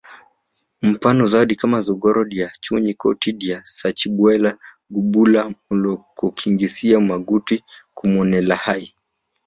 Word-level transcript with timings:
Mfano 0.81 1.27
zawadi 1.27 1.55
kama 1.55 1.81
zogoro 1.81 2.21
dya 2.25 2.51
chunji 2.61 2.93
koti 3.01 3.29
dya 3.41 3.57
sachibwela 3.77 4.49
ngubula 4.91 5.41
mlomokisingisa 5.69 6.95
magutwi 7.09 7.55
kumwonelahi 7.97 8.87